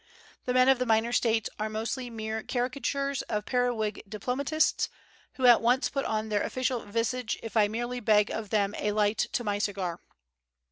[0.45, 4.89] The men of the minor States are mostly mere caricatures of periwig diplomatists,
[5.33, 8.93] who at once put on their official visage if I merely beg of them a
[8.93, 9.99] light to my cigar."